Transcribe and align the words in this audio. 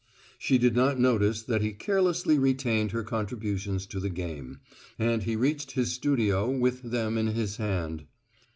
She 0.39 0.57
did 0.57 0.75
not 0.75 0.97
notice 0.99 1.43
that 1.43 1.61
he 1.61 1.73
carelessly 1.73 2.39
retained 2.39 2.89
her 2.89 3.03
contributions 3.03 3.85
to 3.85 3.99
the 3.99 4.09
game, 4.09 4.59
and 4.97 5.21
he 5.21 5.35
reached 5.35 5.73
his 5.73 5.91
studio 5.91 6.49
with 6.49 6.81
them 6.81 7.19
in 7.19 7.27
his 7.27 7.57
hand. 7.57 8.05